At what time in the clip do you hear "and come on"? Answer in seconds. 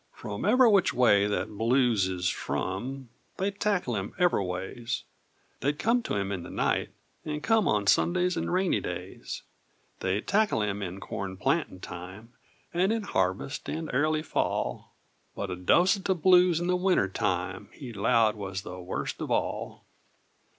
7.23-7.85